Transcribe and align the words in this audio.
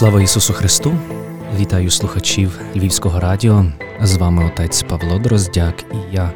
Слава 0.00 0.22
Ісусу 0.22 0.52
Христу! 0.52 0.98
Вітаю 1.56 1.90
слухачів 1.90 2.60
Львівського 2.76 3.20
радіо. 3.20 3.66
З 4.02 4.16
вами 4.16 4.44
отець 4.44 4.82
Павло 4.82 5.18
Дроздяк, 5.18 5.84
і 5.92 6.14
я 6.14 6.32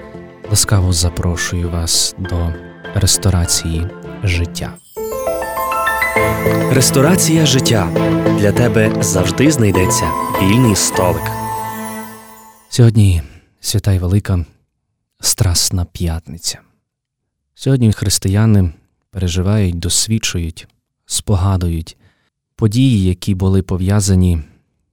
ласкаво 0.51 0.93
запрошую 0.93 1.71
вас 1.71 2.15
до 2.19 2.53
ресторації 2.95 3.87
життя. 4.25 4.75
Ресторація 6.73 7.47
життя 7.47 7.89
для 8.39 8.53
тебе 8.53 9.03
завжди 9.03 9.51
знайдеться 9.51 10.11
вільний 10.43 10.77
столик. 10.77 11.31
Сьогодні 12.69 13.23
свята 13.61 13.93
й 13.93 13.99
велика 13.99 14.45
Страсна 15.21 15.85
п'ятниця. 15.85 16.61
Сьогодні 17.55 17.93
християни 17.93 18.73
переживають, 19.11 19.79
досвідчують, 19.79 20.69
спогадують 21.07 21.97
події, 22.65 23.05
які 23.05 23.35
були 23.35 23.63
пов'язані 23.63 24.43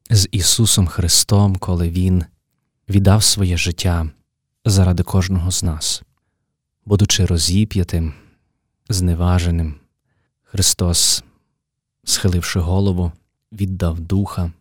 з 0.09 0.27
Ісусом 0.31 0.87
Христом, 0.87 1.55
коли 1.55 1.89
Він 1.89 2.25
віддав 2.89 3.23
своє 3.23 3.57
життя 3.57 4.09
заради 4.65 5.03
кожного 5.03 5.51
з 5.51 5.63
нас, 5.63 6.03
будучи 6.85 7.25
розіп'ятим, 7.25 8.13
зневаженим, 8.89 9.75
Христос, 10.43 11.23
схиливши 12.03 12.59
голову, 12.59 13.11
віддав 13.51 13.99
духа. 13.99 14.51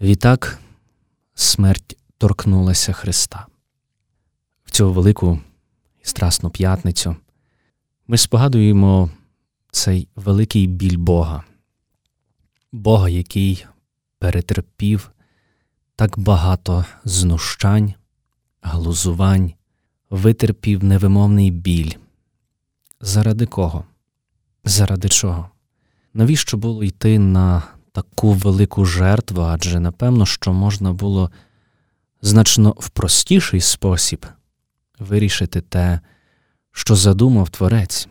Відтак 0.00 0.58
смерть 1.34 1.96
торкнулася 2.18 2.92
Христа. 2.92 3.46
В 4.64 4.70
цю 4.70 4.92
велику 4.92 5.40
і 6.04 6.06
страсну 6.06 6.50
п'ятницю 6.50 7.16
ми 8.06 8.18
спогадуємо 8.18 9.10
цей 9.70 10.08
великий 10.16 10.66
біль 10.66 10.98
Бога, 10.98 11.44
Бога, 12.72 13.08
який 13.08 13.66
перетерпів 14.18 15.10
так 15.96 16.18
багато 16.18 16.84
знущань, 17.04 17.94
глузувань, 18.62 19.52
витерпів 20.10 20.84
невимовний 20.84 21.50
біль. 21.50 21.92
Заради 23.00 23.46
кого? 23.46 23.84
Заради 24.64 25.08
чого? 25.08 25.50
Навіщо 26.14 26.56
було 26.56 26.84
йти 26.84 27.18
на 27.18 27.62
таку 27.92 28.32
велику 28.32 28.84
жертву? 28.84 29.42
Адже 29.42 29.80
напевно, 29.80 30.26
що 30.26 30.52
можна 30.52 30.92
було 30.92 31.30
значно 32.22 32.74
в 32.78 32.88
простіший 32.88 33.60
спосіб 33.60 34.26
вирішити 34.98 35.60
те, 35.60 36.00
що 36.72 36.96
задумав 36.96 37.50
Творець, 37.50 38.08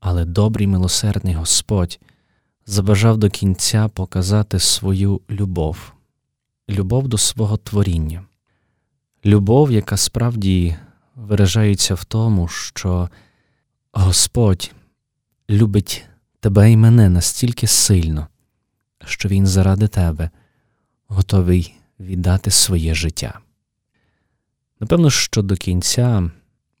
але 0.00 0.24
добрий 0.24 0.66
милосердний 0.66 1.34
Господь 1.34 2.00
забажав 2.66 3.18
до 3.18 3.30
кінця 3.30 3.88
показати 3.88 4.58
свою 4.58 5.20
любов, 5.30 5.92
любов 6.68 7.08
до 7.08 7.18
свого 7.18 7.56
творіння, 7.56 8.24
любов, 9.24 9.72
яка 9.72 9.96
справді 9.96 10.76
виражається 11.14 11.94
в 11.94 12.04
тому, 12.04 12.48
що 12.48 13.10
Господь 13.92 14.72
любить 15.50 16.04
тебе 16.40 16.72
і 16.72 16.76
мене 16.76 17.08
настільки 17.08 17.66
сильно, 17.66 18.26
що 19.04 19.28
Він 19.28 19.46
заради 19.46 19.88
тебе 19.88 20.30
готовий 21.08 21.74
віддати 22.00 22.50
своє 22.50 22.94
життя. 22.94 23.40
Напевно, 24.80 25.10
що 25.10 25.42
до 25.42 25.56
кінця 25.56 26.30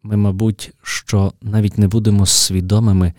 ми, 0.02 0.16
мабуть, 0.16 0.72
що 0.82 1.32
навіть 1.42 1.78
не 1.78 1.88
будемо 1.88 2.26
свідомими 2.26 3.12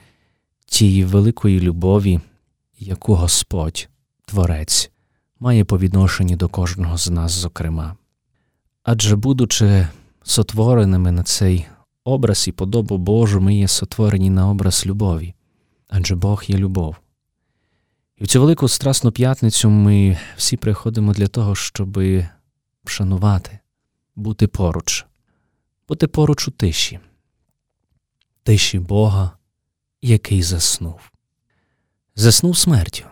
тієї 0.65 1.03
великої 1.05 1.59
любові, 1.59 2.19
яку 2.81 3.15
Господь, 3.15 3.89
Творець, 4.25 4.91
має 5.39 5.65
по 5.65 5.79
відношенні 5.79 6.35
до 6.35 6.49
кожного 6.49 6.97
з 6.97 7.09
нас, 7.09 7.31
зокрема. 7.31 7.95
Адже, 8.83 9.15
будучи 9.15 9.87
сотвореними 10.23 11.11
на 11.11 11.23
цей 11.23 11.67
образ 12.03 12.47
і 12.47 12.51
подобу 12.51 12.97
Божу, 12.97 13.41
ми 13.41 13.55
є 13.55 13.67
сотворені 13.67 14.29
на 14.29 14.49
образ 14.49 14.85
любові, 14.85 15.33
адже 15.87 16.15
Бог 16.15 16.43
є 16.47 16.57
любов. 16.57 16.95
І 18.17 18.23
в 18.23 18.27
цю 18.27 18.41
велику 18.41 18.67
страсну 18.67 19.11
п'ятницю 19.11 19.69
ми 19.69 20.17
всі 20.37 20.57
приходимо 20.57 21.13
для 21.13 21.27
того, 21.27 21.55
щоб 21.55 21.99
вшанувати, 22.83 23.59
бути 24.15 24.47
поруч, 24.47 25.05
бути 25.87 26.07
поруч 26.07 26.47
у 26.47 26.51
тиші, 26.51 26.99
тиші 28.43 28.79
Бога, 28.79 29.31
який 30.01 30.43
заснув. 30.43 31.10
Заснув 32.15 32.57
смертю, 32.57 33.05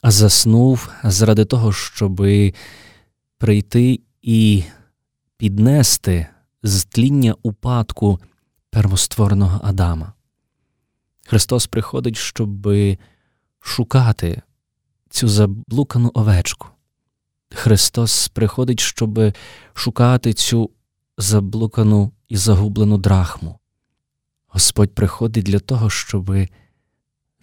а 0.00 0.10
заснув 0.10 0.90
заради 1.04 1.44
того, 1.44 1.72
щоб 1.72 2.26
прийти 3.38 4.00
і 4.22 4.64
піднести 5.36 6.26
з 6.62 6.84
тління 6.84 7.34
упадку 7.42 8.20
первоствореного 8.70 9.60
Адама. 9.64 10.12
Христос 11.26 11.66
приходить, 11.66 12.16
щоб 12.16 12.68
шукати 13.60 14.42
цю 15.10 15.28
заблукану 15.28 16.10
овечку. 16.14 16.66
Христос 17.50 18.28
приходить, 18.28 18.80
щоб 18.80 19.34
шукати 19.74 20.32
цю 20.32 20.70
заблукану 21.18 22.12
і 22.28 22.36
загублену 22.36 22.98
драхму. 22.98 23.58
Господь 24.48 24.94
приходить 24.94 25.44
для 25.44 25.58
того, 25.58 25.90
щоб 25.90 26.36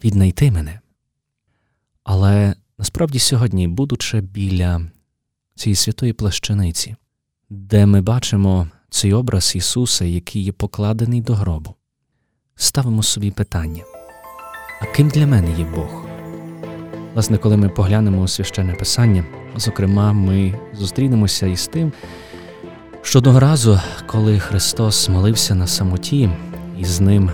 віднайти 0.06 0.52
мене. 0.52 0.80
Але 2.04 2.56
насправді 2.78 3.20
сьогодні, 3.20 3.68
будучи 3.68 4.22
біля 4.22 4.82
цієї 5.56 5.76
святої 5.76 6.14
плащаниці, 6.14 6.96
де 7.50 7.86
ми 7.86 8.02
бачимо 8.02 8.68
цей 8.90 9.14
образ 9.14 9.54
Ісуса, 9.56 10.06
який 10.06 10.44
є 10.44 10.52
покладений 10.52 11.22
до 11.22 11.34
гробу, 11.34 11.76
ставимо 12.56 13.04
собі 13.04 13.32
питання: 13.32 13.84
а 14.82 14.86
ким 14.86 15.10
для 15.10 15.28
мене 15.28 15.60
є 15.60 15.66
Бог? 15.76 16.06
Власне, 17.14 17.38
коли 17.38 17.58
ми 17.58 17.70
поглянемо 17.70 18.22
у 18.22 18.28
священне 18.28 18.74
писання, 18.74 19.26
зокрема, 19.56 20.14
ми 20.14 20.60
зустрінемося 20.74 21.48
із 21.48 21.68
тим, 21.68 21.94
що 23.02 23.20
одного 23.20 23.40
разу, 23.40 23.80
коли 24.08 24.40
Христос 24.40 25.10
молився 25.10 25.56
на 25.56 25.68
самоті, 25.68 26.30
і 26.80 26.86
з 26.86 27.00
ним 27.00 27.32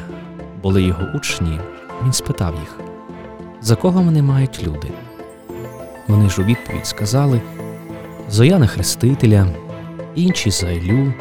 були 0.61 0.83
його 0.83 1.03
учні, 1.15 1.59
Він 2.05 2.13
спитав 2.13 2.53
їх, 2.59 2.79
за 3.61 3.75
кого 3.75 4.03
мене 4.03 4.21
мають 4.21 4.63
люди? 4.63 4.87
Вони 6.07 6.29
ж 6.29 6.41
у 6.41 6.45
відповідь 6.45 6.87
сказали 6.87 7.41
за 8.29 8.45
Яна 8.45 8.67
Хрестителя, 8.67 9.47
інші 10.15 10.51
за 10.51 10.71
Ілю, 10.71 11.13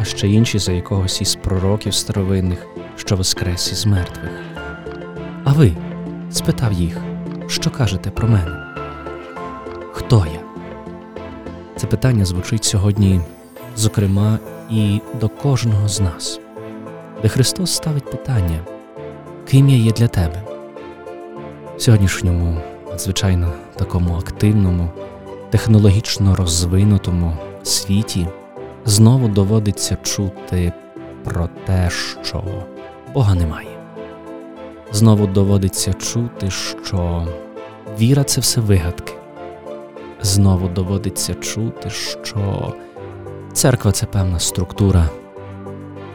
а 0.00 0.04
ще 0.04 0.28
інші 0.28 0.58
за 0.58 0.72
якогось 0.72 1.20
із 1.20 1.34
пророків 1.34 1.94
старовинних, 1.94 2.66
що 2.96 3.16
воскрес 3.16 3.72
із 3.72 3.86
мертвих. 3.86 4.30
А 5.44 5.52
ви? 5.52 5.72
спитав 6.30 6.72
їх, 6.72 6.96
що 7.46 7.70
кажете 7.70 8.10
про 8.10 8.28
мене? 8.28 8.56
Хто 9.92 10.26
я? 10.34 10.40
Це 11.76 11.86
питання 11.86 12.24
звучить 12.24 12.64
сьогодні, 12.64 13.20
зокрема, 13.76 14.38
і 14.70 15.00
до 15.20 15.28
кожного 15.28 15.88
з 15.88 16.00
нас, 16.00 16.40
де 17.22 17.28
Христос 17.28 17.74
ставить 17.74 18.10
питання, 18.10 18.60
ким 19.50 19.68
я 19.68 19.76
є 19.76 19.92
для 19.92 20.08
тебе? 20.08 20.42
В 21.76 21.82
сьогоднішньому, 21.82 22.56
надзвичайно 22.90 23.52
такому 23.76 24.14
активному, 24.16 24.90
технологічно 25.50 26.36
розвинутому 26.36 27.36
світі 27.62 28.26
знову 28.84 29.28
доводиться 29.28 29.96
чути 30.02 30.72
про 31.24 31.48
те, 31.66 31.90
що 32.22 32.44
Бога 33.14 33.34
немає. 33.34 33.68
Знову 34.92 35.26
доводиться 35.26 35.92
чути, 35.92 36.50
що 36.50 37.26
віра 38.00 38.24
це 38.24 38.40
все 38.40 38.60
вигадки. 38.60 39.12
Знову 40.22 40.68
доводиться 40.68 41.34
чути, 41.34 41.90
що 41.90 42.74
церква 43.52 43.92
це 43.92 44.06
певна 44.06 44.38
структура, 44.38 45.08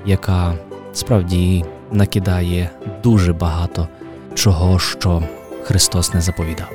яка 0.06 0.54
справді 0.94 1.66
накидає 1.94 2.69
дуже 3.04 3.34
багато 3.34 3.88
чого, 4.34 4.80
що 4.80 5.24
Христос 5.63 6.13
не 6.13 6.22
заповідав. 6.22 6.72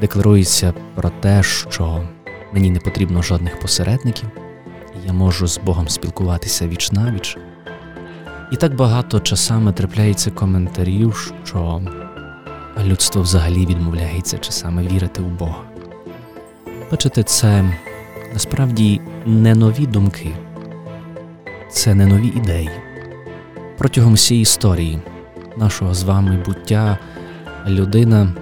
Декларується 0.00 0.74
про 0.94 1.10
те, 1.10 1.42
що 1.42 2.02
мені 2.52 2.70
не 2.70 2.80
потрібно 2.80 3.22
жодних 3.22 3.60
посередників, 3.60 4.28
і 4.96 5.06
я 5.06 5.12
можу 5.12 5.46
з 5.46 5.58
Богом 5.58 5.88
спілкуватися 5.88 6.68
віч 6.68 6.92
навіч. 6.92 7.38
І 8.52 8.56
так 8.56 8.74
багато 8.74 9.20
часами 9.20 9.72
трапляється 9.72 10.30
коментарів, 10.30 11.34
що 11.44 11.82
людство 12.84 13.22
взагалі 13.22 13.66
відмовляється 13.66 14.38
часами 14.38 14.86
вірити 14.86 15.22
в 15.22 15.26
Бога. 15.26 15.62
Бачите, 16.90 17.22
це 17.22 17.64
насправді 18.32 19.00
не 19.26 19.54
нові 19.54 19.86
думки, 19.86 20.30
це 21.70 21.94
не 21.94 22.06
нові 22.06 22.26
ідеї. 22.28 22.70
Протягом 23.78 24.14
всієї 24.14 24.42
історії 24.42 24.98
нашого 25.56 25.94
з 25.94 26.02
вами 26.02 26.42
буття 26.46 26.98
людина 27.66 28.32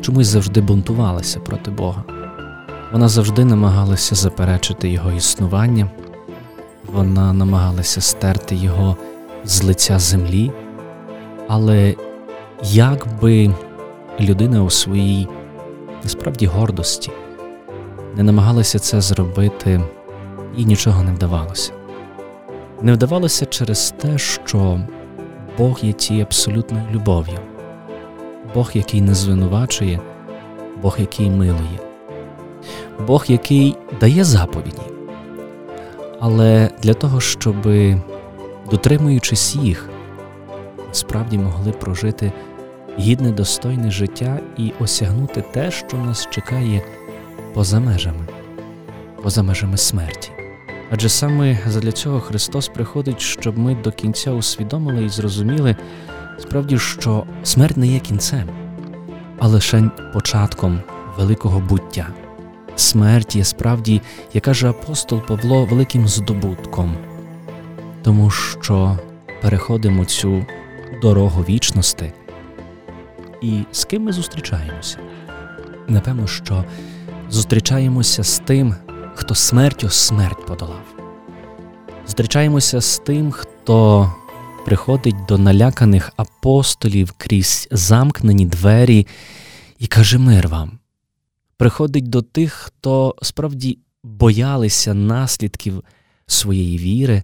чомусь 0.00 0.26
завжди 0.26 0.60
бунтувалася 0.60 1.40
проти 1.40 1.70
Бога. 1.70 2.04
Вона 2.92 3.08
завжди 3.08 3.44
намагалася 3.44 4.14
заперечити 4.14 4.88
Його 4.88 5.12
існування, 5.12 5.90
вона 6.92 7.32
намагалася 7.32 8.00
стерти 8.00 8.54
Його 8.56 8.96
з 9.44 9.62
лиця 9.62 9.98
землі, 9.98 10.52
але 11.48 11.94
як 12.62 13.06
би 13.22 13.54
людина 14.20 14.62
у 14.62 14.70
своїй 14.70 15.28
насправді 16.02 16.46
гордості 16.46 17.10
не 18.16 18.22
намагалася 18.22 18.78
це 18.78 19.00
зробити, 19.00 19.80
їй 20.56 20.64
нічого 20.64 21.02
не 21.02 21.12
вдавалося. 21.12 21.72
Не 22.82 22.92
вдавалося 22.92 23.46
через 23.46 23.94
те, 23.98 24.18
що 24.18 24.80
Бог 25.58 25.78
є 25.82 25.92
тією 25.92 26.24
абсолютною 26.24 26.84
любов'ю, 26.92 27.38
Бог, 28.54 28.70
який 28.74 29.00
не 29.00 29.14
звинувачує, 29.14 30.00
Бог, 30.82 30.96
який 30.98 31.30
милує, 31.30 31.78
Бог, 33.06 33.24
який 33.28 33.76
дає 34.00 34.24
заповіді. 34.24 34.82
Але 36.20 36.70
для 36.82 36.94
того, 36.94 37.20
щоб, 37.20 37.56
дотримуючись 38.70 39.56
їх, 39.56 39.88
справді 40.92 41.38
могли 41.38 41.72
прожити 41.72 42.32
гідне 42.98 43.30
достойне 43.30 43.90
життя 43.90 44.40
і 44.56 44.72
осягнути 44.80 45.44
те, 45.52 45.70
що 45.70 45.96
нас 45.96 46.28
чекає 46.30 46.82
поза 47.54 47.80
межами, 47.80 48.26
поза 49.22 49.42
межами 49.42 49.76
смерті. 49.76 50.30
Адже 50.90 51.08
саме 51.08 51.58
для 51.66 51.92
цього 51.92 52.20
Христос 52.20 52.68
приходить, 52.68 53.20
щоб 53.20 53.58
ми 53.58 53.74
до 53.74 53.92
кінця 53.92 54.30
усвідомили 54.30 55.04
і 55.04 55.08
зрозуміли 55.08 55.76
справді, 56.38 56.78
що 56.78 57.24
смерть 57.42 57.76
не 57.76 57.86
є 57.86 57.98
кінцем, 57.98 58.48
а 59.38 59.46
лише 59.46 59.90
початком 60.12 60.80
великого 61.18 61.60
буття. 61.60 62.08
Смерть 62.76 63.36
є 63.36 63.44
справді, 63.44 64.02
як 64.34 64.44
каже 64.44 64.70
апостол 64.70 65.22
Павло, 65.26 65.64
великим 65.64 66.08
здобутком, 66.08 66.96
тому 68.02 68.30
що 68.30 68.98
переходимо 69.42 70.04
цю 70.04 70.46
дорогу 71.02 71.42
вічності. 71.42 72.12
І 73.42 73.62
з 73.72 73.84
ким 73.84 74.02
ми 74.02 74.12
зустрічаємося? 74.12 74.98
Напевно, 75.88 76.26
що 76.26 76.64
зустрічаємося 77.30 78.24
з 78.24 78.38
тим, 78.38 78.74
хто 79.14 79.34
смертю 79.34 79.88
смерть 79.88 80.46
подолав. 80.46 80.84
Зустрічаємося 82.06 82.80
з 82.80 82.98
тим, 82.98 83.30
хто 83.30 84.12
приходить 84.64 85.24
до 85.28 85.38
наляканих 85.38 86.12
апостолів 86.16 87.12
крізь 87.12 87.68
замкнені 87.70 88.46
двері 88.46 89.06
і 89.78 89.86
каже 89.86 90.18
мир 90.18 90.48
вам. 90.48 90.78
Приходить 91.56 92.08
до 92.08 92.22
тих, 92.22 92.52
хто 92.52 93.14
справді 93.22 93.78
боялися 94.02 94.94
наслідків 94.94 95.84
своєї 96.26 96.78
віри, 96.78 97.22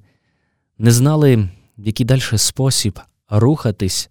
не 0.79 0.91
знали, 0.91 1.37
в 1.79 1.87
який 1.87 2.06
далі 2.06 2.21
спосіб 2.37 3.00
рухатись, 3.31 4.09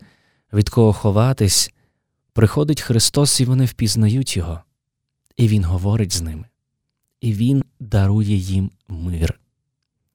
від 0.54 0.70
кого 0.70 0.94
ховатись. 0.94 1.72
Приходить 2.34 2.82
Христос, 2.82 3.42
і 3.42 3.46
вони 3.46 3.66
впізнають 3.66 4.38
Його, 4.38 4.60
і 5.38 5.48
Він 5.48 5.64
говорить 5.64 6.14
з 6.14 6.22
ними 6.22 6.46
і 7.26 7.34
Він 7.34 7.64
дарує 7.80 8.36
їм 8.36 8.72
мир. 8.88 9.40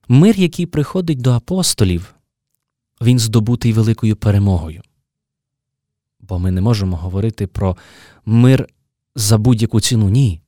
Мир, 0.08 0.36
який 0.38 0.66
приходить 0.66 1.20
до 1.20 1.32
апостолів, 1.32 2.14
він 3.00 3.18
здобутий 3.18 3.72
великою 3.72 4.16
перемогою. 4.16 4.82
Бо 6.20 6.38
ми 6.38 6.50
не 6.50 6.60
можемо 6.60 6.96
говорити 6.96 7.46
про 7.46 7.76
мир 8.24 8.68
за 9.14 9.38
будь-яку 9.38 9.80
ціну. 9.80 10.08
Ні. 10.08 10.40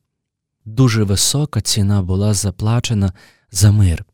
Дуже 0.65 1.05
висока 1.05 1.61
ціна 1.61 2.03
була 2.03 2.35
заплачена 2.35 3.13
за 3.51 3.73
мир, 3.73 4.05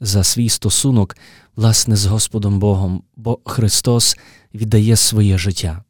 за 0.00 0.24
свій 0.24 0.48
стосунок, 0.48 1.16
власне, 1.56 1.96
з 1.96 2.06
Господом 2.06 2.58
Богом, 2.58 3.02
бо 3.16 3.40
Христос 3.44 4.18
віддає 4.54 4.96
своє 4.96 5.38
життя. 5.38 5.84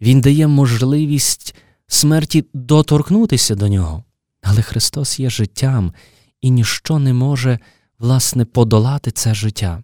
Він 0.00 0.20
дає 0.20 0.46
можливість 0.46 1.54
смерті 1.86 2.44
доторкнутися 2.52 3.54
до 3.54 3.68
нього. 3.68 4.04
Але 4.44 4.62
Христос 4.62 5.20
є 5.20 5.30
життям, 5.30 5.92
і 6.40 6.50
ніщо 6.50 6.98
не 6.98 7.12
може, 7.12 7.58
власне, 7.98 8.44
подолати 8.44 9.10
це 9.10 9.34
життя, 9.34 9.82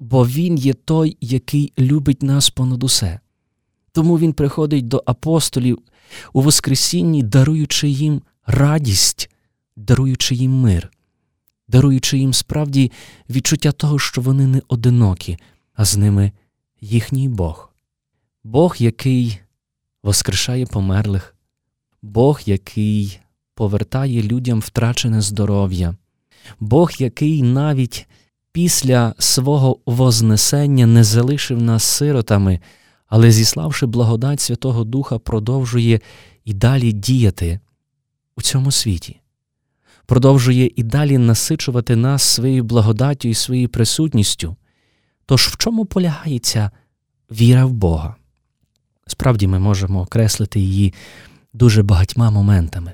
бо 0.00 0.26
Він 0.26 0.56
є 0.56 0.74
той, 0.74 1.16
який 1.20 1.72
любить 1.78 2.22
нас 2.22 2.50
понад 2.50 2.82
усе. 2.82 3.20
Тому 3.92 4.18
Він 4.18 4.32
приходить 4.32 4.88
до 4.88 5.02
апостолів 5.06 5.78
у 6.32 6.42
Воскресінні, 6.42 7.22
даруючи 7.22 7.88
їм 7.88 8.22
радість, 8.46 9.30
даруючи 9.76 10.34
їм 10.34 10.52
мир, 10.52 10.90
даруючи 11.68 12.18
їм 12.18 12.32
справді 12.32 12.92
відчуття 13.30 13.72
того, 13.72 13.98
що 13.98 14.20
вони 14.20 14.46
не 14.46 14.62
одинокі, 14.68 15.38
а 15.74 15.84
з 15.84 15.96
ними 15.96 16.32
їхній 16.80 17.28
Бог, 17.28 17.72
Бог, 18.44 18.76
який 18.78 19.40
воскрешає 20.02 20.66
померлих, 20.66 21.36
Бог, 22.02 22.40
який 22.46 23.21
повертає 23.54 24.22
людям 24.22 24.60
втрачене 24.60 25.20
здоров'я, 25.20 25.96
Бог, 26.60 26.92
який 26.98 27.42
навіть 27.42 28.06
після 28.52 29.14
свого 29.18 29.78
Вознесення 29.86 30.86
не 30.86 31.04
залишив 31.04 31.62
нас 31.62 31.84
сиротами, 31.84 32.60
але, 33.06 33.30
зіславши 33.30 33.86
благодать 33.86 34.40
Святого 34.40 34.84
Духа, 34.84 35.18
продовжує 35.18 36.00
і 36.44 36.54
далі 36.54 36.92
діяти 36.92 37.60
у 38.36 38.42
цьому 38.42 38.70
світі, 38.70 39.20
продовжує 40.06 40.70
і 40.76 40.82
далі 40.82 41.18
насичувати 41.18 41.96
нас 41.96 42.22
своєю 42.22 42.64
благодаттю 42.64 43.28
і 43.28 43.34
своєю 43.34 43.68
присутністю. 43.68 44.56
Тож 45.26 45.46
в 45.46 45.56
чому 45.56 45.84
полягається 45.84 46.70
віра 47.30 47.64
в 47.64 47.72
Бога? 47.72 48.14
Справді 49.06 49.46
ми 49.46 49.58
можемо 49.58 50.00
окреслити 50.00 50.60
її 50.60 50.94
дуже 51.52 51.82
багатьма 51.82 52.30
моментами. 52.30 52.92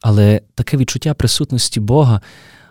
Але 0.00 0.40
таке 0.54 0.76
відчуття 0.76 1.14
присутності 1.14 1.80
Бога, 1.80 2.20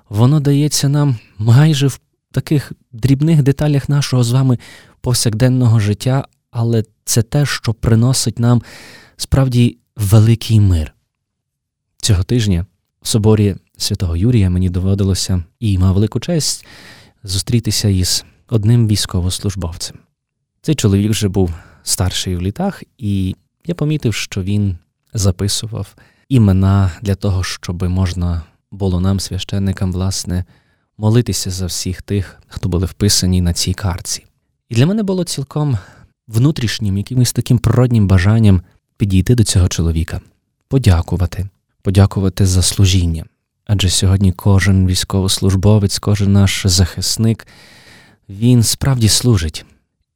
воно 0.09 0.39
дається 0.39 0.89
нам 0.89 1.17
майже 1.37 1.87
в 1.87 1.99
таких 2.31 2.71
дрібних 2.91 3.43
деталях 3.43 3.89
нашого 3.89 4.23
з 4.23 4.31
вами 4.31 4.59
повсякденного 5.01 5.79
життя, 5.79 6.27
але 6.51 6.83
це 7.05 7.21
те, 7.21 7.45
що 7.45 7.73
приносить 7.73 8.39
нам 8.39 8.61
справді 9.17 9.77
великий 9.95 10.59
мир. 10.59 10.93
Цього 11.97 12.23
тижня 12.23 12.65
в 13.01 13.07
соборі 13.07 13.55
святого 13.77 14.15
Юрія 14.15 14.49
мені 14.49 14.69
доводилося 14.69 15.43
і 15.59 15.77
мав 15.77 15.93
велику 15.93 16.19
честь 16.19 16.65
зустрітися 17.23 17.87
із 17.87 18.25
одним 18.49 18.87
військовослужбовцем. 18.87 19.97
Цей 20.61 20.75
чоловік 20.75 21.11
вже 21.11 21.27
був 21.27 21.53
старший 21.83 22.35
в 22.35 22.41
літах, 22.41 22.83
і 22.97 23.35
я 23.65 23.75
помітив, 23.75 24.13
що 24.13 24.43
він 24.43 24.77
записував 25.13 25.95
імена 26.29 26.91
для 27.01 27.15
того, 27.15 27.43
щоб 27.43 27.83
можна 27.83 28.41
було 28.71 28.99
нам, 28.99 29.19
священникам, 29.19 29.91
власне, 29.91 30.45
молитися 30.97 31.51
за 31.51 31.65
всіх 31.65 32.01
тих, 32.01 32.37
хто 32.47 32.69
були 32.69 32.85
вписані 32.85 33.41
на 33.41 33.53
цій 33.53 33.73
карці. 33.73 34.25
І 34.69 34.75
для 34.75 34.85
мене 34.85 35.03
було 35.03 35.23
цілком 35.23 35.77
внутрішнім, 36.27 36.97
якимось 36.97 37.33
таким 37.33 37.57
природнім 37.57 38.07
бажанням 38.07 38.61
підійти 38.97 39.35
до 39.35 39.43
цього 39.43 39.67
чоловіка, 39.67 40.21
подякувати, 40.67 41.49
подякувати 41.81 42.45
за 42.45 42.61
служіння. 42.61 43.25
Адже 43.65 43.89
сьогодні 43.89 44.31
кожен 44.31 44.87
військовослужбовець, 44.87 45.99
кожен 45.99 46.33
наш 46.33 46.67
захисник, 46.67 47.47
він 48.29 48.63
справді 48.63 49.09
служить. 49.09 49.65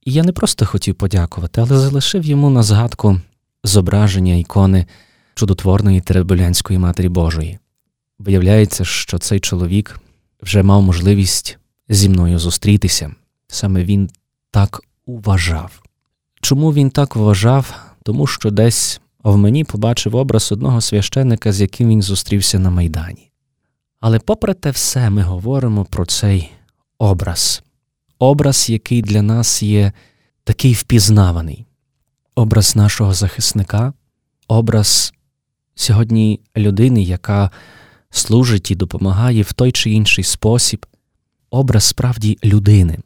І 0.05 0.13
я 0.13 0.23
не 0.23 0.31
просто 0.31 0.65
хотів 0.65 0.95
подякувати, 0.95 1.61
але 1.61 1.79
залишив 1.79 2.25
йому 2.25 2.49
на 2.49 2.63
згадку 2.63 3.21
зображення 3.63 4.35
ікони 4.35 4.85
чудотворної 5.33 6.01
Теребулянської 6.01 6.79
Матері 6.79 7.09
Божої. 7.09 7.59
Виявляється, 8.19 8.85
що 8.85 9.17
цей 9.17 9.39
чоловік 9.39 9.99
вже 10.41 10.63
мав 10.63 10.81
можливість 10.81 11.57
зі 11.89 12.09
мною 12.09 12.39
зустрітися. 12.39 13.11
Саме 13.47 13.83
він 13.83 14.09
так 14.51 14.81
уважав. 15.05 15.83
Чому 16.41 16.73
він 16.73 16.89
так 16.89 17.15
вважав? 17.15 17.75
Тому 18.03 18.27
що 18.27 18.51
десь 18.51 19.01
в 19.23 19.37
мені 19.37 19.63
побачив 19.63 20.15
образ 20.15 20.51
одного 20.51 20.81
священника, 20.81 21.51
з 21.51 21.61
яким 21.61 21.89
він 21.89 22.01
зустрівся 22.01 22.59
на 22.59 22.69
Майдані. 22.69 23.31
Але 23.99 24.19
попри 24.19 24.53
те 24.53 24.71
все, 24.71 25.09
ми 25.09 25.21
говоримо 25.21 25.85
про 25.85 26.05
цей 26.05 26.51
образ, 26.97 27.63
образ, 28.19 28.69
який 28.69 29.01
для 29.01 29.21
нас 29.21 29.63
є 29.63 29.91
такий 30.43 30.73
впізнаваний, 30.73 31.65
образ 32.35 32.75
нашого 32.75 33.13
захисника, 33.13 33.93
образ 34.47 35.13
сьогодні 35.75 36.39
людини, 36.57 37.03
яка 37.03 37.51
служить 38.09 38.71
і 38.71 38.75
допомагає 38.75 39.41
в 39.41 39.53
той 39.53 39.71
чи 39.71 39.91
інший 39.91 40.23
спосіб, 40.23 40.85
образ 41.49 41.83
справді 41.83 42.37
людини. 42.43 42.97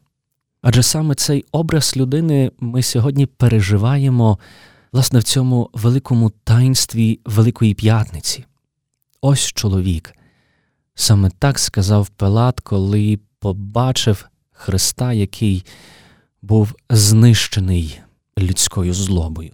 Адже 0.62 0.82
саме 0.82 1.14
цей 1.14 1.44
образ 1.52 1.96
людини 1.96 2.50
ми 2.60 2.82
сьогодні 2.82 3.26
переживаємо 3.26 4.38
власне, 4.92 5.18
в 5.18 5.22
цьому 5.22 5.70
великому 5.72 6.30
таїнстві 6.30 7.20
Великої 7.24 7.74
П'ятниці. 7.74 8.44
Ось 9.20 9.52
чоловік. 9.52 10.14
Саме 10.94 11.30
так 11.38 11.58
сказав 11.58 12.08
Пилат, 12.08 12.60
коли 12.60 13.18
побачив 13.38 14.28
Христа, 14.52 15.12
який 15.12 15.64
був 16.42 16.74
знищений 16.90 18.00
людською 18.38 18.94
злобою. 18.94 19.52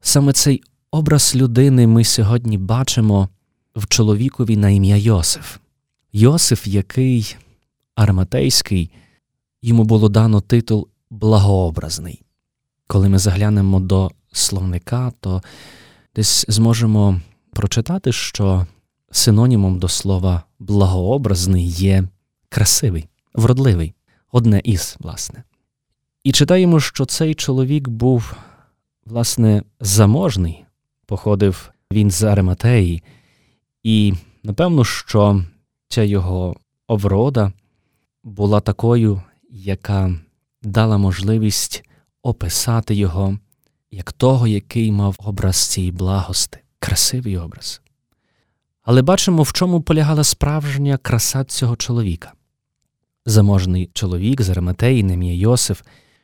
Саме 0.00 0.32
цей 0.32 0.62
образ 0.94 1.36
людини 1.36 1.86
ми 1.86 2.04
сьогодні 2.04 2.58
бачимо 2.58 3.28
в 3.76 3.86
чоловікові 3.86 4.56
на 4.56 4.70
ім'я 4.70 4.96
Йосиф. 4.96 5.56
Йосиф, 6.12 6.66
який 6.66 7.36
Арматейський, 7.94 8.90
йому 9.62 9.84
було 9.84 10.08
дано 10.08 10.40
титул 10.40 10.88
благообразний. 11.10 12.22
Коли 12.86 13.08
ми 13.08 13.18
заглянемо 13.18 13.80
до 13.80 14.10
словника, 14.32 15.12
то 15.20 15.42
десь 16.16 16.44
зможемо 16.48 17.20
прочитати, 17.52 18.12
що 18.12 18.66
синонімом 19.10 19.78
до 19.78 19.88
слова 19.88 20.42
благообразний 20.58 21.66
є 21.68 22.08
красивий, 22.48 23.08
вродливий, 23.34 23.94
одне 24.32 24.60
із, 24.64 24.96
власне. 25.00 25.42
І 26.24 26.32
читаємо, 26.32 26.80
що 26.80 27.06
цей 27.06 27.34
чоловік 27.34 27.88
був, 27.88 28.34
власне, 29.06 29.62
заможний, 29.80 30.63
походив 31.06 31.70
він 31.92 32.10
з 32.10 32.22
Арематеї, 32.22 33.02
і 33.82 34.14
напевно, 34.42 34.84
що 34.84 35.44
ця 35.88 36.02
його 36.02 36.56
оврода 36.86 37.52
була 38.24 38.60
такою, 38.60 39.22
яка 39.50 40.14
дала 40.62 40.98
можливість 40.98 41.84
описати 42.22 42.94
його 42.94 43.38
як 43.90 44.12
того, 44.12 44.46
який 44.46 44.92
мав 44.92 45.16
образ 45.18 45.56
цієї 45.56 45.92
благости, 45.92 46.58
красивий 46.78 47.36
образ. 47.38 47.80
Але 48.82 49.02
бачимо, 49.02 49.42
в 49.42 49.52
чому 49.52 49.80
полягала 49.80 50.24
справжня 50.24 50.96
краса 50.96 51.44
цього 51.44 51.76
чоловіка. 51.76 52.32
Заможний 53.26 53.90
чоловік 53.92 54.42
з 54.42 54.50
Араматеї, 54.50 55.02
нем'я 55.02 55.34
Йосиф, 55.34 55.82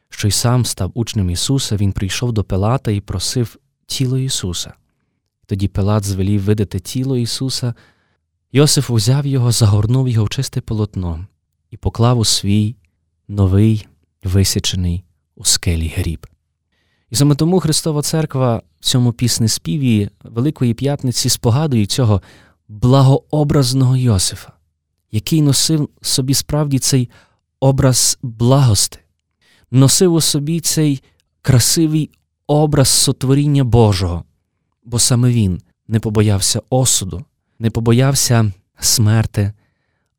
що 0.08 0.28
й 0.28 0.30
сам 0.30 0.64
став 0.64 0.90
учнем 0.94 1.30
Ісуса, 1.30 1.76
він 1.76 1.92
прийшов 1.92 2.32
до 2.32 2.44
Пилата 2.44 2.90
і 2.90 3.00
просив 3.00 3.56
тіло 3.90 4.18
Ісуса. 4.18 4.74
Тоді 5.46 5.68
Пилат 5.68 6.04
звелів 6.04 6.42
видати 6.42 6.80
тіло 6.80 7.16
Ісуса. 7.16 7.74
Йосиф 8.52 8.90
узяв 8.90 9.26
його, 9.26 9.52
загорнув 9.52 10.08
його 10.08 10.24
в 10.24 10.28
чисте 10.28 10.60
полотно 10.60 11.26
і 11.70 11.76
поклав 11.76 12.18
у 12.18 12.24
свій 12.24 12.76
новий 13.28 13.86
висічений 14.24 15.04
у 15.36 15.44
скелі 15.44 15.92
гріб. 15.96 16.26
І 17.10 17.14
саме 17.14 17.34
тому 17.34 17.60
Христова 17.60 18.02
Церква 18.02 18.62
в 18.80 18.84
цьому 18.84 19.12
піснеспіві 19.12 20.10
Великої 20.22 20.74
П'ятниці 20.74 21.28
спогадує 21.28 21.86
цього 21.86 22.22
благообразного 22.68 23.96
Йосифа, 23.96 24.52
який 25.10 25.42
носив 25.42 25.88
собі 26.02 26.34
справді 26.34 26.78
цей 26.78 27.10
образ 27.60 28.18
благости, 28.22 28.98
носив 29.70 30.14
у 30.14 30.20
собі 30.20 30.60
цей 30.60 31.02
красивий 31.42 32.10
образ 32.50 32.88
сотворіння 32.88 33.64
Божого, 33.64 34.24
бо 34.84 34.98
саме 34.98 35.30
він 35.30 35.62
не 35.88 36.00
побоявся 36.00 36.62
осуду, 36.70 37.24
не 37.58 37.70
побоявся 37.70 38.52
смерти, 38.80 39.52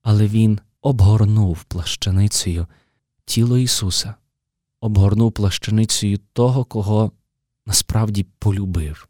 але 0.02 0.28
він 0.28 0.60
обгорнув 0.82 1.64
плащаницею 1.64 2.68
тіло 3.26 3.58
Ісуса, 3.58 4.16
обгорнув 4.82 5.32
плащаницею 5.32 6.20
того, 6.34 6.66
кого 6.66 7.12
насправді 7.66 8.26
полюбив. 8.40 9.08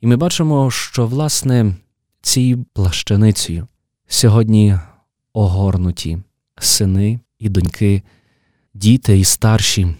І 0.00 0.06
ми 0.06 0.16
бачимо, 0.16 0.70
що, 0.70 1.06
власне, 1.06 1.76
цією 2.22 2.64
плащаницею 2.72 3.66
сьогодні 4.06 4.78
огорнуті 5.32 6.18
сини 6.58 7.20
і 7.38 7.48
доньки, 7.48 8.02
діти 8.74 9.18
і 9.18 9.24
старші 9.24 9.96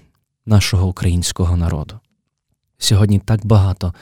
нашого 0.47 0.89
українського 0.89 1.57
народу. 1.57 2.01
Сьогодні 2.83 3.19
так 3.19 3.47
багато 3.47 3.95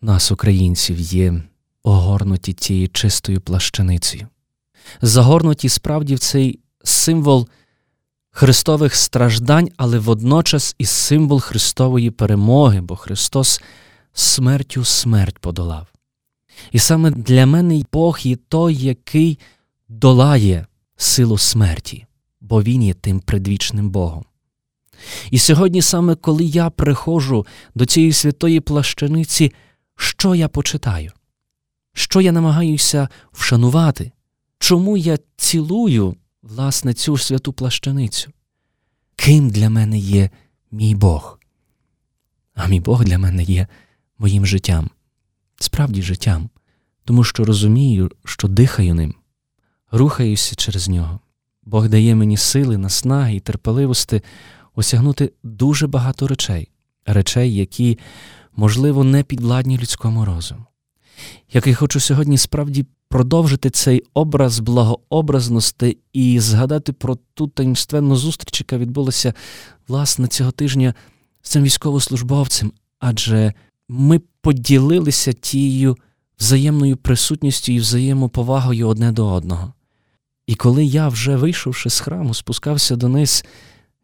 нас, 0.00 0.32
українців, 0.32 1.00
є 1.00 1.42
огорнуті 1.82 2.52
тією 2.52 2.88
чистою 2.88 3.40
плащаницею, 3.40 4.26
загорнуті 5.02 5.68
справді 5.68 6.14
в 6.14 6.18
цей 6.18 6.58
символ 6.84 7.48
Христових 8.30 8.94
страждань, 8.94 9.68
але 9.76 9.98
водночас 9.98 10.74
і 10.78 10.84
символ 10.84 11.40
Христової 11.40 12.10
перемоги, 12.10 12.80
бо 12.80 12.96
Христос 12.96 13.62
смертю 14.12 14.84
смерть 14.84 15.38
подолав. 15.38 15.86
І 16.72 16.78
саме 16.78 17.10
для 17.10 17.46
мене 17.46 17.84
Бог 17.92 18.18
є 18.22 18.36
той, 18.36 18.74
який 18.74 19.38
долає 19.88 20.66
силу 20.96 21.38
смерті, 21.38 22.06
бо 22.40 22.62
Він 22.62 22.82
є 22.82 22.94
тим 22.94 23.20
предвічним 23.20 23.90
Богом. 23.90 24.24
І 25.30 25.38
сьогодні, 25.38 25.82
саме 25.82 26.14
коли 26.14 26.44
я 26.44 26.70
приходжу 26.70 27.46
до 27.74 27.86
цієї 27.86 28.12
святої 28.12 28.60
плащаниці, 28.60 29.52
що 29.96 30.34
я 30.34 30.48
почитаю? 30.48 31.12
Що 31.94 32.20
я 32.20 32.32
намагаюся 32.32 33.08
вшанувати? 33.32 34.12
Чому 34.58 34.96
я 34.96 35.18
цілую, 35.36 36.16
власне, 36.42 36.94
цю 36.94 37.18
святу 37.18 37.52
плащаницю? 37.52 38.30
Ким 39.16 39.50
для 39.50 39.70
мене 39.70 39.98
є 39.98 40.30
мій 40.70 40.94
Бог? 40.94 41.38
А 42.54 42.66
мій 42.66 42.80
Бог 42.80 43.04
для 43.04 43.18
мене 43.18 43.42
є 43.42 43.66
моїм 44.18 44.46
життям, 44.46 44.90
справді 45.56 46.02
життям, 46.02 46.50
тому 47.04 47.24
що 47.24 47.44
розумію, 47.44 48.10
що 48.24 48.48
дихаю 48.48 48.94
ним, 48.94 49.14
рухаюся 49.90 50.54
через 50.54 50.88
нього. 50.88 51.20
Бог 51.64 51.88
дає 51.88 52.14
мені 52.14 52.36
сили, 52.36 52.78
наснаги 52.78 53.34
і 53.34 53.40
терпеливості 53.40 54.22
осягнути 54.74 55.32
дуже 55.42 55.86
багато 55.86 56.28
речей, 56.28 56.68
речей, 57.06 57.54
які, 57.54 57.98
можливо, 58.56 59.04
не 59.04 59.22
підвладні 59.22 59.78
людському 59.78 60.24
розуму. 60.24 60.64
Як 61.52 61.66
я 61.66 61.74
хочу 61.74 62.00
сьогодні 62.00 62.38
справді 62.38 62.86
продовжити 63.08 63.70
цей 63.70 64.02
образ 64.14 64.58
благообразності 64.58 65.98
і 66.12 66.40
згадати 66.40 66.92
про 66.92 67.18
ту 67.34 67.46
таїнственну 67.48 68.16
зустріч, 68.16 68.60
яка 68.60 68.78
відбулася 68.78 69.34
власне 69.88 70.26
цього 70.26 70.50
тижня 70.50 70.94
з 71.42 71.50
цим 71.50 71.62
військовослужбовцем, 71.62 72.72
адже 72.98 73.52
ми 73.88 74.20
поділилися 74.40 75.32
тією 75.32 75.96
взаємною 76.38 76.96
присутністю 76.96 77.72
і 77.72 77.78
взаємоповагою 77.78 78.88
одне 78.88 79.12
до 79.12 79.26
одного. 79.26 79.72
І 80.46 80.54
коли 80.54 80.84
я, 80.84 81.08
вже 81.08 81.36
вийшовши 81.36 81.90
з 81.90 82.00
храму, 82.00 82.34
спускався 82.34 82.96
дониз, 82.96 83.44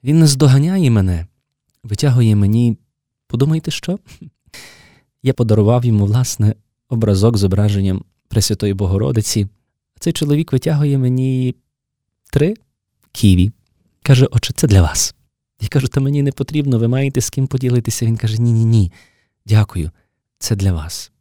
він 0.04 0.18
не 0.18 0.26
здоганяє 0.26 0.90
мене, 0.90 1.26
витягує 1.82 2.36
мені, 2.36 2.76
подумайте, 3.26 3.70
що? 3.70 3.98
Я 5.22 5.32
подарував 5.34 5.84
йому, 5.84 6.06
власне, 6.06 6.54
образок 6.88 7.36
з 7.36 7.40
зображенням 7.40 8.04
Пресвятої 8.28 8.74
Богородиці. 8.74 9.48
Цей 10.00 10.12
чоловік 10.12 10.52
витягує 10.52 10.98
мені 10.98 11.54
три 12.32 12.54
ківі. 13.12 13.52
Каже, 14.02 14.26
отче, 14.26 14.52
це 14.56 14.66
для 14.66 14.82
вас. 14.82 15.14
Я 15.60 15.68
кажу, 15.68 15.88
та 15.88 16.00
мені 16.00 16.22
не 16.22 16.32
потрібно, 16.32 16.78
ви 16.78 16.88
маєте 16.88 17.20
з 17.20 17.30
ким 17.30 17.46
поділитися. 17.46 18.06
Він 18.06 18.16
каже, 18.16 18.42
ні-ні 18.42 18.64
ні, 18.64 18.92
дякую, 19.46 19.90
це 20.38 20.56
для 20.56 20.72
вас. 20.72 21.12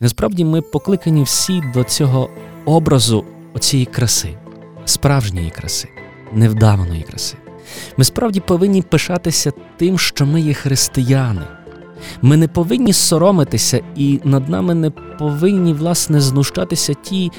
І 0.00 0.04
насправді 0.04 0.44
ми 0.44 0.60
покликані 0.60 1.22
всі 1.22 1.62
до 1.74 1.84
цього 1.84 2.30
образу 2.64 3.24
оцієї 3.54 3.86
краси, 3.86 4.38
справжньої 4.84 5.50
краси, 5.50 5.88
невдаваної 6.32 7.02
краси. 7.02 7.47
Ми 7.96 8.04
справді 8.04 8.40
повинні 8.40 8.82
пишатися 8.82 9.52
тим, 9.76 9.98
що 9.98 10.26
ми 10.26 10.40
є 10.40 10.54
християни. 10.54 11.42
Ми 12.22 12.36
не 12.36 12.48
повинні 12.48 12.92
соромитися, 12.92 13.80
і 13.96 14.20
над 14.24 14.48
нами 14.48 14.74
не 14.74 14.90
повинні, 14.90 15.72
власне, 15.72 16.20
знущатися 16.20 16.94
ті, 16.94 17.30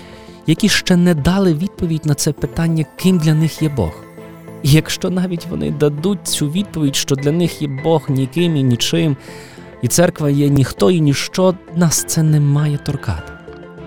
які 0.47 0.69
ще 0.69 0.95
не 0.95 1.13
дали 1.13 1.53
відповідь 1.53 2.05
на 2.05 2.13
це 2.13 2.31
питання, 2.31 2.85
ким 2.95 3.17
для 3.17 3.33
них 3.33 3.61
є 3.61 3.69
Бог. 3.69 3.91
І 4.63 4.71
якщо 4.71 5.09
навіть 5.09 5.47
вони 5.47 5.71
дадуть 5.71 6.27
цю 6.27 6.51
відповідь, 6.51 6.95
що 6.95 7.15
для 7.15 7.31
них 7.31 7.61
є 7.61 7.67
Бог 7.83 8.05
ніким 8.09 8.55
і 8.55 8.63
нічим, 8.63 9.17
і 9.81 9.87
церква 9.87 10.29
є 10.29 10.49
ніхто 10.49 10.91
і 10.91 11.01
ніщо, 11.01 11.55
нас 11.75 12.03
це 12.07 12.23
не 12.23 12.39
має 12.39 12.77
торкати, 12.77 13.33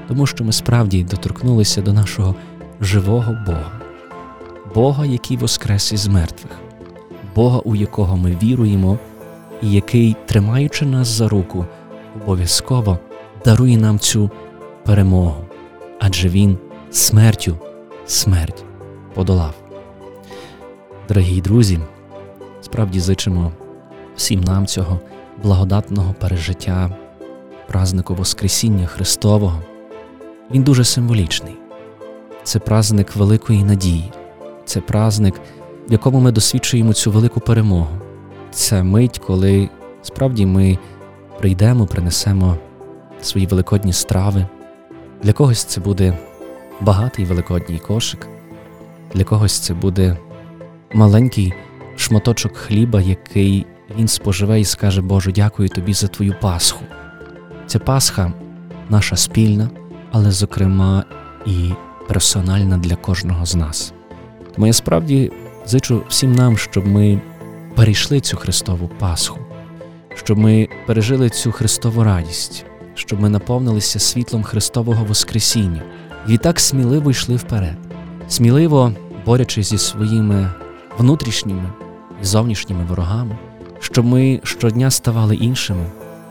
тому 0.08 0.26
що 0.26 0.44
ми 0.44 0.52
справді 0.52 1.04
доторкнулися 1.04 1.82
до 1.82 1.92
нашого 1.92 2.34
живого 2.80 3.37
Бога, 3.46 3.82
Бога, 4.75 5.07
який 5.07 5.37
воскрес 5.37 5.93
із 5.93 6.07
мертвих, 6.07 6.52
Бога, 7.35 7.59
у 7.59 7.75
якого 7.75 8.17
ми 8.17 8.37
віруємо 8.43 8.99
і 9.62 9.73
який, 9.73 10.17
тримаючи 10.26 10.87
нас 10.87 11.09
за 11.09 11.29
руку, 11.29 11.67
обов'язково 12.23 12.99
дарує 13.45 13.76
нам 13.76 13.99
цю 13.99 14.31
перемогу, 14.85 15.45
адже 16.00 16.29
Він 16.29 16.59
смертю 16.91 17.57
смерть 18.07 18.64
подолав. 19.14 19.55
Дорогі 21.09 21.41
друзі, 21.41 21.79
справді 22.61 23.00
зичимо 23.00 23.52
всім 24.17 24.41
нам 24.41 24.67
цього 24.67 25.00
благодатного 25.43 26.14
пережиття 26.21 26.97
празнику 27.69 28.14
Воскресіння 28.14 28.87
Христового, 28.87 29.62
він 30.50 30.62
дуже 30.62 30.85
символічний. 30.85 31.55
Це 32.43 32.59
празник 32.59 33.17
великої 33.17 33.64
надії, 33.64 34.12
це 34.64 34.81
празник, 34.81 35.35
в 35.88 35.92
якому 35.92 36.21
ми 36.21 36.33
досвідчуємо 36.33 36.92
цю 36.92 37.11
велику 37.11 37.40
перемогу. 37.40 37.88
Це 38.50 38.83
мить, 38.83 39.19
коли 39.19 39.69
справді 40.02 40.47
ми 40.47 40.78
прийдемо, 41.38 41.87
принесемо 41.87 42.57
свої 43.23 43.47
великодні 43.47 43.92
страви. 43.92 44.47
Для 45.23 45.33
когось 45.33 45.64
це 45.64 45.81
буде 45.81 46.19
багатий 46.81 47.25
великодній 47.25 47.78
кошик, 47.78 48.28
для 49.14 49.25
когось 49.25 49.59
це 49.59 49.75
буде 49.75 50.16
маленький 50.95 51.52
шматочок 51.97 52.57
хліба, 52.57 53.00
який 53.00 53.66
він 53.99 54.09
споживе 54.09 54.61
і 54.61 54.64
скаже, 54.64 55.02
Боже, 55.02 55.33
дякую 55.33 55.69
тобі 55.69 55.95
за 55.95 56.09
твою 56.09 56.35
Пасху. 56.40 56.85
Ця 57.66 57.78
Пасха 57.78 58.33
наша 58.88 59.16
спільна, 59.16 59.71
але, 60.12 60.31
зокрема, 60.31 61.04
і 61.47 61.71
персональна 62.09 62.78
для 62.78 62.97
кожного 62.97 63.47
з 63.47 63.54
нас. 63.54 63.92
Тому 64.54 64.66
я 64.66 64.73
справді 64.73 65.32
зичу 65.66 66.02
всім 66.09 66.32
нам, 66.32 66.59
щоб 66.59 66.87
ми 66.87 67.21
перейшли 67.75 68.21
цю 68.21 68.37
Христову 68.37 68.90
Пасху, 68.99 69.38
щоб 70.14 70.38
ми 70.38 70.68
пережили 70.87 71.30
цю 71.30 71.52
Христову 71.52 72.04
радість, 72.04 72.64
щоб 72.94 73.21
ми 73.21 73.28
наповнилися 73.28 73.99
світлом 73.99 74.42
Христового 74.42 75.04
Воскресіння 75.04 75.82
і 76.28 76.38
так 76.38 76.61
сміливо 76.61 77.11
йшли 77.11 77.37
вперед, 77.37 77.76
сміливо 78.28 78.92
борючись 79.26 79.71
зі 79.71 79.78
своїми 79.78 80.50
внутрішніми 80.99 81.71
і 82.23 82.25
зовнішніми 82.25 82.85
ворогами, 82.85 83.38
щоб 83.80 84.04
ми 84.04 84.40
щодня 84.44 84.90
ставали 84.90 85.37
іншими, 85.37 85.87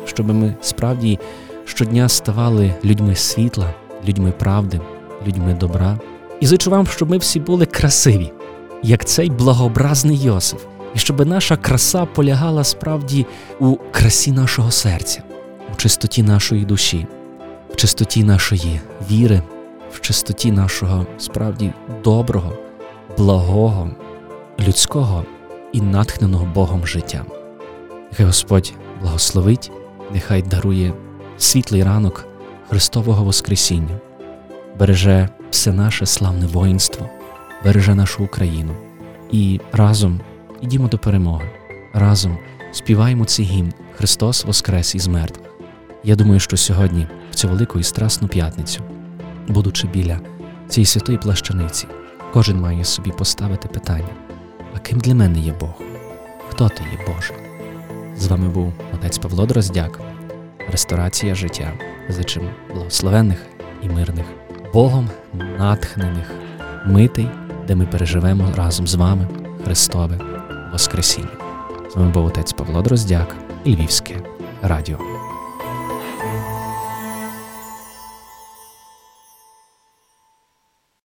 щоб 0.06 0.34
ми 0.34 0.56
справді 0.62 1.20
щодня 1.66 2.10
ставали 2.10 2.74
людьми 2.86 3.16
світла, 3.16 3.74
людьми 4.08 4.32
правди, 4.32 4.82
людьми 5.28 5.54
добра. 5.54 6.00
І 6.42 6.46
зичу 6.46 6.72
вам, 6.72 6.88
щоб 6.88 7.10
ми 7.10 7.18
всі 7.18 7.40
були 7.40 7.66
красиві, 7.66 8.32
як 8.84 9.06
цей 9.06 9.30
благообразний 9.30 10.18
Йосиф, 10.18 10.66
і 10.96 11.00
щоб 11.00 11.28
наша 11.28 11.58
краса 11.58 12.06
полягала 12.06 12.64
справді 12.64 13.26
у 13.60 13.76
красі 13.92 14.32
нашого 14.32 14.72
серця, 14.72 15.24
у 15.74 15.76
чистоті 15.76 16.24
нашої 16.24 16.66
душі, 16.66 17.08
в 17.70 17.76
чистоті 17.76 18.24
нашої 18.24 18.82
віри, 19.12 19.42
в 19.92 20.02
чистоті 20.02 20.52
нашого 20.52 21.06
справді 21.18 21.74
доброго, 22.04 22.54
благого, 23.18 23.90
людського 24.60 25.26
і 25.72 25.82
натхненого 25.82 26.46
Богом 26.46 26.88
життя. 26.88 27.26
Нехай 28.12 28.26
Господь 28.26 28.74
благословить, 29.02 29.72
нехай 30.14 30.42
дарує 30.42 30.94
світлий 31.38 31.84
ранок 31.84 32.26
Христового 32.70 33.24
Воскресіння, 33.24 34.00
береже 34.80 35.30
все 35.52 35.72
наше 35.74 36.06
славне 36.06 36.46
воїнство, 36.46 37.10
береже 37.64 37.96
нашу 37.96 38.24
Україну 38.24 38.76
і 39.32 39.60
разом 39.72 40.22
ідімо 40.62 40.88
до 40.88 40.98
перемоги, 40.98 41.50
разом 41.94 42.38
співаємо 42.72 43.26
цей 43.26 43.46
гімн 43.46 43.74
Христос 43.96 44.46
Воскрес 44.46 44.96
із 44.96 45.08
мертвих. 45.08 45.48
Я 46.04 46.16
думаю, 46.16 46.40
що 46.40 46.58
сьогодні, 46.58 47.08
в 47.32 47.36
цю 47.36 47.48
велику 47.48 47.80
і 47.80 47.84
страсну 47.84 48.28
п'ятницю, 48.28 48.82
будучи 49.48 49.88
біля 49.88 50.20
цієї 50.68 50.86
святої 50.86 51.18
плащаниці, 51.18 51.88
кожен 52.34 52.60
має 52.60 52.86
собі 52.86 53.12
поставити 53.12 53.68
питання: 53.68 54.16
а 54.76 54.80
ким 54.80 55.00
для 55.00 55.16
мене 55.16 55.40
є 55.40 55.54
Бог? 55.60 55.82
Хто 56.50 56.70
ти 56.70 56.84
є 56.92 57.06
Боже? 57.08 57.34
З 58.18 58.28
вами 58.28 58.50
був 58.50 58.74
отець 58.94 59.18
Павло 59.18 59.46
Дроздяк, 59.46 60.00
Ресторація 60.72 61.36
життя. 61.36 61.74
Зичим 62.10 62.50
благословенних 62.74 63.46
і 63.84 63.90
мирних, 63.90 64.26
Богом 64.74 65.10
натхнених 65.60 66.32
митей, 66.86 67.30
де 67.68 67.76
ми 67.76 67.86
переживемо 67.86 68.54
разом 68.56 68.88
з 68.88 68.96
вами 68.96 69.28
Христове 69.66 70.18
Воскресіння. 70.72 71.28
З 71.92 71.96
вами 71.96 72.12
був 72.12 72.26
отець 72.26 72.54
Павло 72.54 72.82
Дроздяк 72.82 73.36
і 73.64 73.76
Львівське 73.76 74.16
радіо. 74.62 75.11